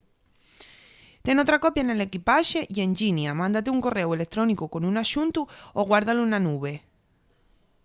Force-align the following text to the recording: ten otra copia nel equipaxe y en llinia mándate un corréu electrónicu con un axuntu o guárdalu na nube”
ten 1.25 1.35
otra 1.43 1.61
copia 1.65 1.83
nel 1.85 2.05
equipaxe 2.07 2.59
y 2.75 2.77
en 2.85 2.91
llinia 2.99 3.37
mándate 3.41 3.73
un 3.75 3.83
corréu 3.85 4.09
electrónicu 4.13 4.65
con 4.73 4.83
un 4.89 4.95
axuntu 5.03 5.41
o 5.79 5.81
guárdalu 5.89 6.23
na 6.29 6.39
nube” 6.47 6.73